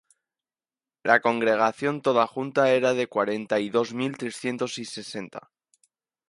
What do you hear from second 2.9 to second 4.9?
de cuarenta y dos mil trescientos y